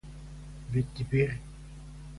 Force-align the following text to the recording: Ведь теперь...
Ведь 0.71 0.91
теперь... 0.97 1.39